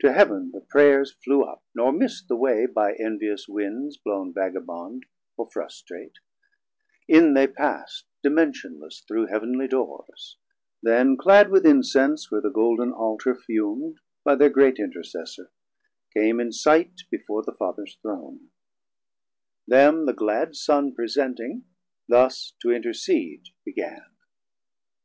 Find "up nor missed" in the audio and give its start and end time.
1.44-2.26